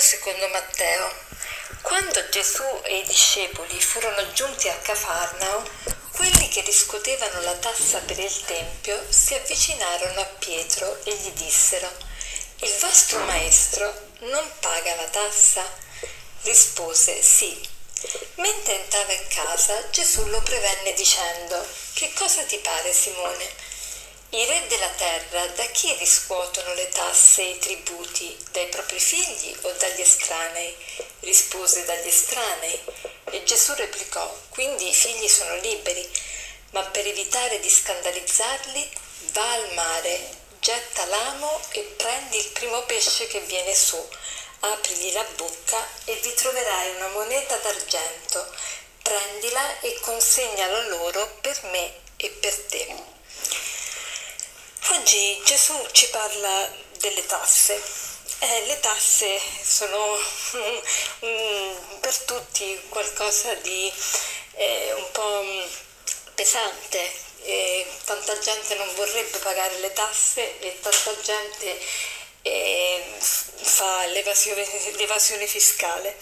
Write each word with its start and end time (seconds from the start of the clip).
Vangelo 0.00 0.16
secondo 0.16 0.48
Matteo. 0.48 1.14
Quando 1.82 2.28
Gesù 2.30 2.64
e 2.84 2.98
i 2.98 3.04
discepoli 3.04 3.78
furono 3.80 4.32
giunti 4.32 4.68
a 4.68 4.76
Cafarnao, 4.76 5.68
quelli 6.12 6.48
che 6.48 6.62
riscuotevano 6.62 7.42
la 7.42 7.54
tassa 7.56 7.98
per 7.98 8.18
il 8.18 8.44
Tempio 8.46 8.98
si 9.10 9.34
avvicinarono 9.34 10.20
a 10.20 10.24
Pietro 10.38 11.04
e 11.04 11.14
gli 11.14 11.30
dissero, 11.32 11.90
Il 12.62 12.72
vostro 12.80 13.18
maestro 13.20 13.92
non 14.20 14.50
paga 14.60 14.94
la 14.96 15.08
tassa? 15.08 15.64
Rispose, 16.42 17.22
Sì. 17.22 17.68
Mentre 18.36 18.76
entrava 18.76 19.12
in 19.12 19.28
casa, 19.28 19.90
Gesù 19.90 20.24
lo 20.26 20.40
prevenne 20.40 20.94
dicendo, 20.94 21.66
Che 21.92 22.10
cosa 22.14 22.42
ti 22.44 22.56
pare, 22.58 22.92
Simone? 22.92 23.48
I 24.32 24.44
re 24.44 24.64
della 24.68 24.90
terra 24.90 25.44
da 25.56 25.64
chi 25.72 25.92
riscuotono 25.94 26.72
le 26.74 26.88
tasse 26.90 27.42
e 27.42 27.50
i 27.50 27.58
tributi? 27.58 28.38
Dai 28.52 28.68
propri 28.68 29.00
figli 29.00 29.56
o 29.62 29.72
dagli 29.72 30.02
estranei? 30.02 30.72
Rispose 31.18 31.84
dagli 31.84 32.06
estranei. 32.06 32.80
E 33.24 33.42
Gesù 33.42 33.74
replicò, 33.74 34.32
quindi 34.50 34.88
i 34.88 34.94
figli 34.94 35.26
sono 35.26 35.56
liberi, 35.56 36.08
ma 36.70 36.82
per 36.84 37.08
evitare 37.08 37.58
di 37.58 37.68
scandalizzarli, 37.68 38.90
va 39.32 39.50
al 39.50 39.74
mare, 39.74 40.30
getta 40.60 41.06
l'amo 41.06 41.60
e 41.72 41.80
prendi 41.96 42.36
il 42.38 42.50
primo 42.50 42.82
pesce 42.82 43.26
che 43.26 43.40
viene 43.40 43.74
su, 43.74 44.00
aprigli 44.60 45.12
la 45.12 45.26
bocca 45.34 45.84
e 46.04 46.14
vi 46.22 46.32
troverai 46.34 46.94
una 46.94 47.08
moneta 47.08 47.56
d'argento, 47.56 48.54
prendila 49.02 49.80
e 49.80 49.98
consegnala 50.02 50.86
loro 50.86 51.38
per 51.40 51.60
me 51.64 51.94
e 52.16 52.30
per 52.30 52.56
te. 52.66 53.18
Oggi 54.92 55.40
Gesù 55.44 55.72
ci 55.92 56.08
parla 56.08 56.68
delle 56.98 57.24
tasse. 57.24 57.80
Eh, 58.40 58.66
le 58.66 58.80
tasse 58.80 59.40
sono 59.62 60.18
um, 61.20 61.98
per 62.00 62.16
tutti 62.18 62.80
qualcosa 62.88 63.54
di 63.54 63.92
eh, 64.54 64.92
un 64.94 65.06
po' 65.12 65.44
pesante. 66.34 67.08
Eh, 67.42 67.86
tanta 68.04 68.36
gente 68.40 68.74
non 68.74 68.92
vorrebbe 68.96 69.38
pagare 69.38 69.78
le 69.78 69.92
tasse 69.92 70.58
e 70.58 70.80
tanta 70.80 71.20
gente 71.20 71.80
eh, 72.42 73.16
fa 73.20 74.06
l'evasione, 74.06 74.66
l'evasione 74.96 75.46
fiscale. 75.46 76.16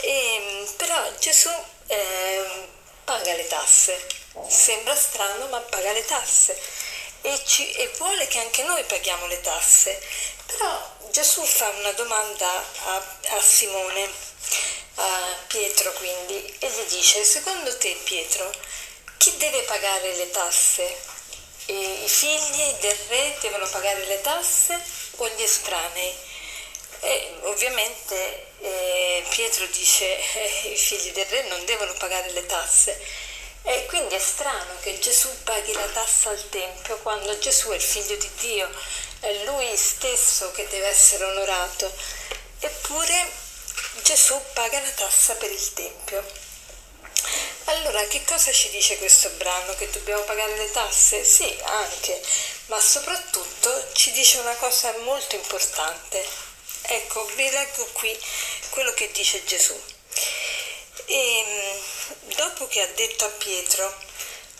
E, 0.00 0.66
però 0.76 1.00
Gesù 1.20 1.50
ehm, 1.86 2.68
paga 3.04 3.32
le 3.34 3.46
tasse. 3.46 4.06
Sembra 4.48 4.96
strano, 4.96 5.46
ma 5.46 5.60
paga 5.60 5.92
le 5.92 6.04
tasse 6.04 6.81
e, 7.22 7.40
ci, 7.44 7.70
e 7.72 7.90
vuole 7.98 8.26
che 8.26 8.38
anche 8.38 8.62
noi 8.64 8.82
paghiamo 8.84 9.26
le 9.26 9.40
tasse. 9.40 10.00
Però 10.46 10.90
Gesù 11.10 11.42
fa 11.44 11.68
una 11.68 11.92
domanda 11.92 12.48
a, 12.84 13.02
a 13.30 13.40
Simone, 13.40 14.10
a 14.96 15.36
Pietro 15.46 15.92
quindi, 15.92 16.54
e 16.58 16.68
gli 16.68 16.94
dice, 16.94 17.24
secondo 17.24 17.76
te 17.78 17.96
Pietro, 18.04 18.50
chi 19.18 19.36
deve 19.36 19.62
pagare 19.62 20.14
le 20.16 20.30
tasse? 20.30 21.10
E 21.66 21.74
I 22.04 22.08
figli 22.08 22.72
del 22.80 22.98
re 23.08 23.36
devono 23.40 23.68
pagare 23.68 24.04
le 24.06 24.20
tasse 24.20 24.80
o 25.16 25.28
gli 25.28 25.42
estranei? 25.42 26.14
E 27.00 27.34
ovviamente 27.42 28.46
eh, 28.60 29.24
Pietro 29.28 29.66
dice 29.66 30.04
eh, 30.34 30.68
i 30.72 30.76
figli 30.76 31.12
del 31.12 31.26
re 31.26 31.42
non 31.48 31.64
devono 31.64 31.92
pagare 31.94 32.30
le 32.32 32.46
tasse 32.46 33.00
e 33.64 33.86
quindi 33.86 34.14
è 34.14 34.18
strano 34.18 34.76
che 34.80 34.98
Gesù 34.98 35.28
paghi 35.44 35.72
la 35.72 35.86
tassa 35.86 36.30
al 36.30 36.48
Tempio 36.48 36.98
quando 36.98 37.38
Gesù 37.38 37.68
è 37.68 37.76
il 37.76 37.80
figlio 37.80 38.16
di 38.16 38.30
Dio, 38.40 38.68
è 39.20 39.32
lui 39.44 39.76
stesso 39.76 40.50
che 40.50 40.66
deve 40.68 40.88
essere 40.88 41.24
onorato. 41.24 41.92
Eppure 42.58 43.30
Gesù 44.02 44.40
paga 44.52 44.80
la 44.80 44.90
tassa 44.90 45.34
per 45.34 45.50
il 45.50 45.72
Tempio. 45.74 46.24
Allora, 47.66 48.04
che 48.08 48.24
cosa 48.24 48.50
ci 48.52 48.68
dice 48.70 48.98
questo 48.98 49.28
brano? 49.30 49.74
Che 49.76 49.88
dobbiamo 49.90 50.22
pagare 50.22 50.56
le 50.56 50.70
tasse? 50.72 51.24
Sì, 51.24 51.56
anche, 51.62 52.20
ma 52.66 52.80
soprattutto 52.80 53.92
ci 53.92 54.10
dice 54.10 54.38
una 54.38 54.54
cosa 54.56 54.92
molto 54.98 55.36
importante. 55.36 56.26
Ecco, 56.82 57.24
vi 57.36 57.48
leggo 57.48 57.86
qui 57.92 58.18
quello 58.70 58.92
che 58.94 59.10
dice 59.12 59.44
Gesù. 59.44 59.80
E 61.06 61.80
ehm, 62.62 62.66
dopo 62.66 62.66
che 62.68 62.80
ha 62.80 62.86
detto 62.94 63.24
a 63.24 63.28
Pietro 63.28 63.94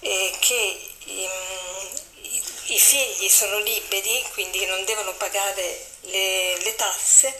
eh, 0.00 0.32
che 0.40 0.90
i, 1.04 1.28
i, 2.22 2.42
i, 2.66 2.78
figli 2.78 3.28
sono 3.28 3.58
liberi, 3.58 4.24
quindi 4.32 4.64
non 4.66 4.84
devono 4.84 5.14
pagare 5.14 5.86
le, 6.02 6.56
le 6.58 6.74
tasse, 6.74 7.32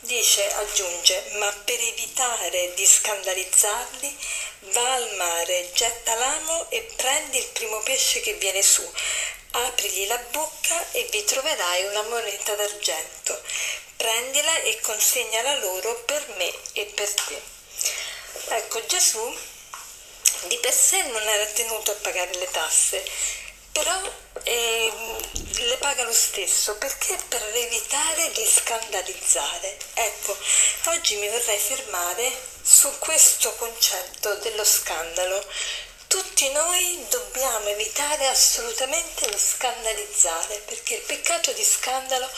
dice, 0.00 0.46
aggiunge, 0.54 1.30
ma 1.38 1.50
per 1.64 1.80
evitare 1.80 2.74
di 2.74 2.86
scandalizzarli, 2.86 4.18
va 4.72 4.94
al 4.94 5.14
mare, 5.16 5.70
getta 5.72 6.14
l'amo 6.14 6.70
e 6.70 6.82
prendi 6.96 7.38
il 7.38 7.48
primo 7.52 7.80
pesce 7.80 8.20
che 8.20 8.34
viene 8.34 8.62
su, 8.62 8.88
aprigli 9.52 10.06
la 10.06 10.18
bocca 10.30 10.90
e 10.92 11.06
vi 11.10 11.24
troverai 11.24 11.84
una 11.86 12.02
moneta 12.02 12.54
d'argento. 12.54 13.40
Prendila 13.96 14.56
e 14.62 14.80
consegnala 14.80 15.58
loro 15.58 16.02
per 16.04 16.26
me 16.36 16.52
e 16.74 16.84
per 16.86 17.12
te. 17.12 17.40
Ecco, 18.48 18.84
Gesù 18.86 19.52
di 20.48 20.58
per 20.58 20.72
sé 20.72 21.02
non 21.02 21.22
era 21.22 21.44
tenuto 21.46 21.90
a 21.90 21.94
pagare 21.94 22.34
le 22.34 22.50
tasse, 22.50 23.04
però 23.72 24.00
eh, 24.44 24.92
le 25.56 25.76
paga 25.78 26.04
lo 26.04 26.12
stesso 26.12 26.76
perché 26.76 27.16
per 27.28 27.42
evitare 27.54 28.30
di 28.32 28.44
scandalizzare. 28.44 29.76
Ecco, 29.94 30.36
oggi 30.86 31.16
mi 31.16 31.28
vorrei 31.28 31.58
fermare 31.58 32.32
su 32.62 32.90
questo 32.98 33.54
concetto 33.56 34.34
dello 34.36 34.64
scandalo. 34.64 35.44
Tutti 36.06 36.48
noi 36.52 37.04
dobbiamo 37.08 37.68
evitare 37.68 38.28
assolutamente 38.28 39.28
di 39.28 39.38
scandalizzare 39.38 40.62
perché 40.66 40.94
il 40.94 41.02
peccato 41.02 41.52
di 41.52 41.64
scandalo 41.64 42.28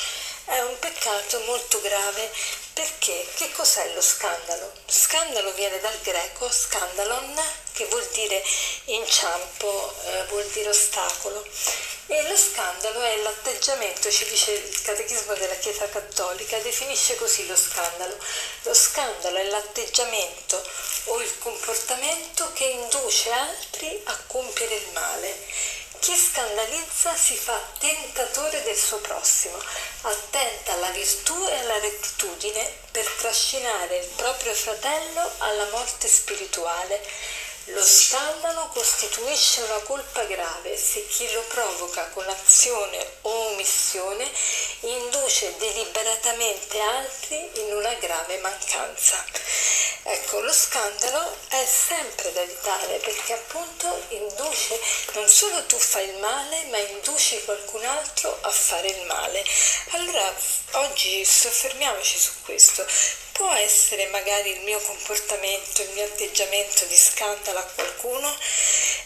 è 0.47 0.61
un 0.61 0.78
peccato 0.78 1.41
molto 1.41 1.81
grave 1.81 2.33
perché 2.72 3.27
che 3.34 3.50
cos'è 3.53 3.93
lo 3.95 4.00
scandalo? 4.00 4.72
Scandalo 4.87 5.53
viene 5.53 5.81
dal 5.81 5.99
greco 6.03 6.50
scandalon, 6.50 7.41
che 7.77 7.85
vuol 7.87 8.09
dire 8.13 8.43
inciampo, 8.87 9.95
eh, 10.07 10.25
vuol 10.29 10.47
dire 10.47 10.71
ostacolo. 10.71 11.47
E 12.09 12.23
lo 12.29 12.37
scandalo 12.37 13.03
è 13.03 13.17
l'atteggiamento, 13.19 14.11
ci 14.11 14.25
dice 14.27 14.53
il 14.53 14.83
Catechismo 14.83 15.35
della 15.35 15.57
Chiesa 15.57 15.89
Cattolica, 15.89 16.57
definisce 16.61 17.17
così 17.17 17.47
lo 17.47 17.57
scandalo. 17.57 18.17
Lo 18.63 18.73
scandalo 18.73 19.37
è 19.37 19.45
l'atteggiamento 19.45 20.63
o 21.07 21.21
il 21.21 21.39
comportamento 21.39 22.51
che 22.55 22.65
induce 22.65 23.31
altri 23.31 24.01
a 24.05 24.17
compiere 24.27 24.75
il 24.77 24.89
male 24.93 25.75
chi 26.07 26.15
scandalizza 26.15 27.17
si 27.17 27.37
fa 27.37 27.61
tentatore 27.79 28.63
del 28.63 28.77
suo 28.77 28.99
prossimo, 28.99 29.59
attenta 30.03 30.75
alla 30.75 30.91
virtù 30.91 31.35
e 31.49 31.59
alla 31.59 31.79
rettitudine 31.81 32.73
per 32.93 33.05
trascinare 33.19 33.97
il 33.97 34.07
proprio 34.15 34.55
fratello 34.55 35.31
alla 35.39 35.67
morte 35.71 36.07
spirituale. 36.07 37.03
Lo 37.71 37.84
scandalo 37.84 38.69
costituisce 38.69 39.60
una 39.62 39.81
colpa 39.81 40.22
grave 40.22 40.77
se 40.77 41.04
chi 41.09 41.28
lo 41.32 41.43
provoca 41.49 42.09
con 42.10 42.25
azione 42.28 43.04
o 43.22 43.31
omissione 43.50 44.31
induce 44.82 45.53
deliberatamente 45.56 46.78
altri 46.78 47.51
in 47.54 47.74
una 47.74 47.92
grave 47.95 48.39
mancanza. 48.39 49.24
Ecco, 50.04 50.39
lo 50.42 50.53
scandalo 50.53 51.36
è 51.48 51.66
sempre 51.66 52.33
da 52.33 52.42
evitare 52.42 52.98
perché 52.98 53.33
appunto 53.33 54.01
induce, 54.10 54.80
non 55.15 55.28
solo 55.28 55.66
tu 55.66 55.77
fai 55.77 56.09
il 56.09 56.19
male, 56.19 56.66
ma 56.66 56.78
induci 56.78 57.42
qualcun 57.42 57.84
altro 57.84 58.39
a 58.42 58.51
fare 58.51 58.86
il 58.86 59.07
male. 59.07 59.45
Allora, 59.91 60.33
oggi 60.74 61.24
soffermiamoci 61.24 62.16
su 62.16 62.30
questo. 62.45 62.86
Può 63.36 63.53
essere 63.53 64.06
magari 64.06 64.50
il 64.50 64.60
mio 64.62 64.80
comportamento, 64.80 65.83
il 65.83 65.91
mio 65.91 66.04
atteggiamento 66.04 66.86
di 66.86 66.97
scandalo 66.97 67.59
a 67.59 67.62
qualcuno 67.74 68.34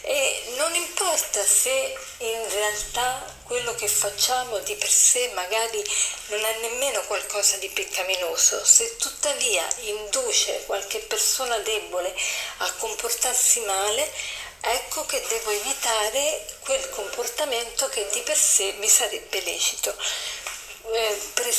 e 0.03 0.43
non 0.57 0.73
importa 0.73 1.45
se 1.45 1.99
in 2.19 2.49
realtà 2.51 3.35
quello 3.43 3.75
che 3.75 3.89
facciamo 3.89 4.61
di 4.61 4.77
per 4.77 4.89
sé 4.89 5.33
magari 5.35 5.83
non 6.29 6.45
è 6.45 6.59
nemmeno 6.61 7.03
qualcosa 7.07 7.57
di 7.57 7.71
peccaminoso, 7.71 8.65
se 8.65 8.97
tuttavia 8.99 9.67
induce 9.81 10.63
qualche 10.65 11.01
persona 11.01 11.59
debole 11.59 12.15
a 12.59 12.73
comportarsi 12.75 13.59
male, 13.63 14.13
ecco 14.61 15.07
che 15.07 15.21
devo 15.29 15.51
evitare 15.51 16.47
quel 16.61 16.89
comportamento 16.91 17.89
che 17.89 18.07
di 18.13 18.21
per 18.21 18.37
sé 18.37 18.75
mi 18.79 18.89
sarebbe 18.89 19.41
lecito. 19.41 19.93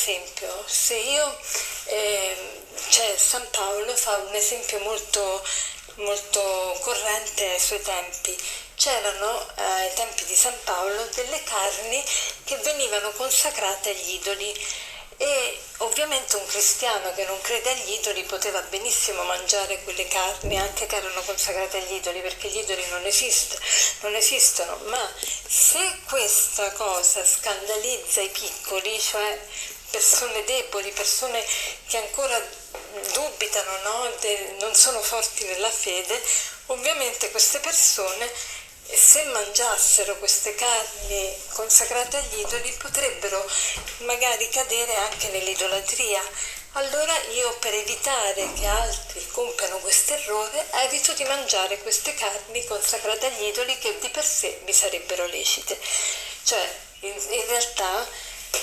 Esempio, 0.03 0.63
se 0.65 0.95
io, 0.95 1.37
eh, 1.85 2.35
cioè 2.89 3.15
San 3.15 3.47
Paolo 3.51 3.95
fa 3.95 4.17
un 4.17 4.33
esempio 4.33 4.79
molto, 4.79 5.45
molto 5.97 6.75
corrente 6.81 7.51
ai 7.51 7.59
suoi 7.59 7.83
tempi, 7.83 8.35
c'erano 8.73 9.47
eh, 9.57 9.61
ai 9.61 9.93
tempi 9.93 10.25
di 10.25 10.33
San 10.33 10.57
Paolo 10.63 11.05
delle 11.13 11.43
carni 11.43 12.03
che 12.45 12.55
venivano 12.63 13.11
consacrate 13.11 13.91
agli 13.91 14.13
idoli 14.15 14.51
e 15.17 15.59
ovviamente 15.77 16.35
un 16.35 16.47
cristiano 16.47 17.13
che 17.13 17.25
non 17.25 17.39
crede 17.41 17.69
agli 17.69 17.91
idoli 17.91 18.23
poteva 18.23 18.59
benissimo 18.61 19.21
mangiare 19.21 19.83
quelle 19.83 20.07
carni 20.07 20.57
anche 20.57 20.87
che 20.87 20.95
erano 20.95 21.21
consacrate 21.21 21.77
agli 21.77 21.93
idoli 21.93 22.21
perché 22.21 22.47
gli 22.47 22.57
idoli 22.57 22.83
non, 22.89 23.05
esiste, 23.05 23.55
non 23.99 24.15
esistono, 24.15 24.77
ma 24.85 25.13
se 25.47 25.99
questa 26.07 26.71
cosa 26.71 27.23
scandalizza 27.23 28.21
i 28.21 28.29
piccoli, 28.29 28.99
cioè 28.99 29.39
persone 29.91 30.43
deboli, 30.45 30.91
persone 30.91 31.45
che 31.87 31.97
ancora 31.97 32.41
dubitano, 33.13 33.77
no? 33.83 34.11
De, 34.19 34.55
non 34.59 34.73
sono 34.73 35.01
forti 35.01 35.43
nella 35.45 35.69
fede, 35.69 36.21
ovviamente 36.67 37.29
queste 37.31 37.59
persone 37.59 38.29
se 38.93 39.23
mangiassero 39.25 40.17
queste 40.17 40.53
carni 40.55 41.33
consacrate 41.53 42.17
agli 42.17 42.39
idoli 42.39 42.71
potrebbero 42.73 43.49
magari 43.99 44.49
cadere 44.49 44.95
anche 44.95 45.29
nell'idolatria. 45.29 46.21
Allora 46.73 47.13
io 47.33 47.53
per 47.59 47.73
evitare 47.73 48.51
che 48.53 48.65
altri 48.65 49.25
compiano 49.31 49.77
questo 49.79 50.13
errore 50.13 50.65
evito 50.85 51.13
di 51.13 51.23
mangiare 51.25 51.77
queste 51.79 52.13
carni 52.13 52.63
consacrate 52.65 53.27
agli 53.27 53.45
idoli 53.45 53.77
che 53.77 53.97
di 53.99 54.09
per 54.09 54.25
sé 54.25 54.61
mi 54.65 54.73
sarebbero 54.73 55.25
lecite. 55.25 55.77
Cioè 56.43 56.75
in, 57.01 57.13
in 57.29 57.45
realtà 57.47 58.07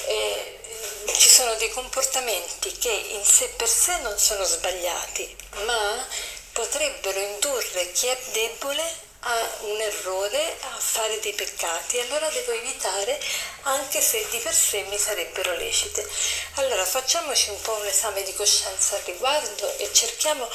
eh, 0.07 0.58
ci 1.17 1.29
sono 1.29 1.55
dei 1.55 1.71
comportamenti 1.71 2.71
che 2.79 2.91
in 2.91 3.25
sé 3.25 3.49
per 3.57 3.69
sé 3.69 3.99
non 3.99 4.19
sono 4.19 4.45
sbagliati, 4.45 5.37
ma 5.65 6.07
potrebbero 6.53 7.19
indurre 7.19 7.93
chi 7.93 8.07
è 8.07 8.19
debole 8.33 9.07
a 9.21 9.51
un 9.63 9.81
errore, 9.81 10.57
a 10.61 10.79
fare 10.79 11.19
dei 11.21 11.33
peccati, 11.33 11.99
allora 11.99 12.29
devo 12.31 12.53
evitare 12.53 13.21
anche 13.63 14.01
se 14.01 14.25
di 14.31 14.39
per 14.39 14.55
sé 14.55 14.83
mi 14.89 14.97
sarebbero 14.97 15.57
lecite. 15.57 16.09
Allora 16.55 16.85
facciamoci 16.85 17.51
un 17.51 17.61
po' 17.61 17.73
un 17.75 17.87
esame 17.87 18.23
di 18.23 18.33
coscienza 18.35 18.95
al 18.95 19.03
riguardo 19.03 19.77
e 19.79 19.93
cerchiamo 19.93 20.49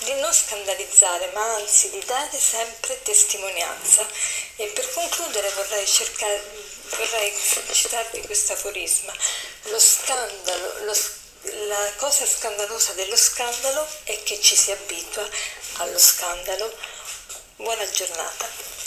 di 0.00 0.14
non 0.14 0.32
scandalizzare, 0.32 1.30
ma 1.32 1.54
anzi 1.54 1.90
di 1.90 2.02
dare 2.04 2.36
sempre 2.36 3.00
testimonianza. 3.02 4.06
E 4.56 4.66
per 4.66 4.92
concludere 4.92 5.48
vorrei 5.50 5.86
cercare, 5.86 6.42
vorrei 6.96 7.32
citarvi 7.72 8.20
questo 8.22 8.52
aforisma. 8.52 9.12
Lo 9.64 9.78
scandalo, 9.78 10.84
lo, 10.84 10.94
la 11.66 11.92
cosa 11.96 12.26
scandalosa 12.26 12.92
dello 12.92 13.16
scandalo 13.16 13.86
è 14.04 14.22
che 14.22 14.40
ci 14.40 14.56
si 14.56 14.70
abitua 14.70 15.28
allo 15.78 15.98
scandalo 15.98 16.72
Buona 17.58 17.90
giornata. 17.90 18.77